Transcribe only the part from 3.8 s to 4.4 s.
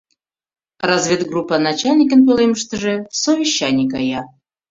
кая.